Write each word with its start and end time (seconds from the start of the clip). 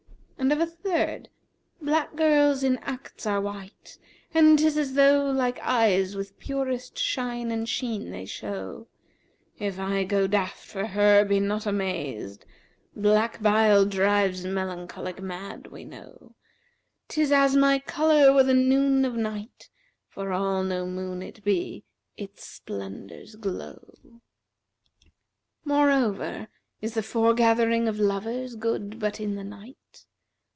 And 0.37 0.51
of 0.51 0.59
a 0.59 0.65
third, 0.65 1.29
'Black 1.83 2.15
girls 2.15 2.63
in 2.63 2.79
acts 2.79 3.27
are 3.27 3.39
white, 3.39 3.99
and 4.33 4.57
'tis 4.57 4.75
as 4.75 4.95
though 4.95 5.29
* 5.31 5.31
Like 5.31 5.59
eyes, 5.61 6.15
with 6.15 6.39
purest 6.39 6.97
shine 6.97 7.51
and 7.51 7.69
sheen 7.69 8.09
they 8.09 8.25
show; 8.25 8.87
If 9.59 9.77
I 9.79 10.03
go 10.03 10.25
daft 10.25 10.65
for 10.65 10.87
her, 10.87 11.23
be 11.25 11.39
not 11.39 11.67
amazed; 11.67 12.43
* 12.71 12.95
Black 12.95 13.37
bile[FN#365] 13.39 13.89
drives 13.91 14.43
melancholic 14.45 15.21
mad 15.21 15.67
we 15.67 15.85
know 15.85 16.33
'Tis 17.07 17.31
as 17.31 17.55
my 17.55 17.77
colour 17.77 18.33
were 18.33 18.43
the 18.43 18.55
noon 18.55 19.05
of 19.05 19.13
night; 19.15 19.69
* 19.89 20.07
For 20.09 20.33
all 20.33 20.63
no 20.63 20.87
moon 20.87 21.21
it 21.21 21.43
be, 21.43 21.83
its 22.17 22.43
splendours 22.47 23.35
glow. 23.35 23.93
Moreover, 25.63 26.47
is 26.81 26.95
the 26.95 27.03
foregathering 27.03 27.87
of 27.87 27.99
lovers 27.99 28.55
good 28.55 28.99
but 28.99 29.19
in 29.19 29.35
the 29.35 29.43
night? 29.45 29.77